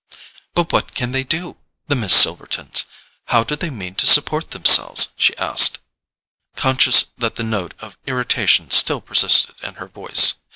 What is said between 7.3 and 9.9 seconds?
the note of irritation still persisted in her